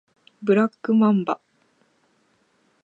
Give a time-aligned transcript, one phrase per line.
[0.41, 1.39] ブラックマンバ